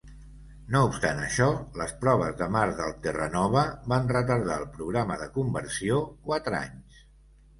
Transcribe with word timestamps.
No 0.75 0.79
obstant 0.85 1.19
això, 1.25 1.49
les 1.81 1.91
proves 2.05 2.31
de 2.39 2.47
mar 2.55 2.63
del 2.79 2.95
"Terra 3.03 3.27
Nova" 3.35 3.63
van 3.93 4.09
retardar 4.13 4.57
el 4.63 4.67
programa 4.79 5.17
de 5.25 5.27
conversió 5.37 5.99
quatre 6.31 6.57
anys. 6.63 7.05